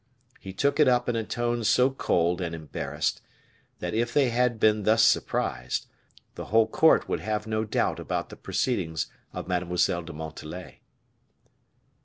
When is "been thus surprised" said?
4.59-5.85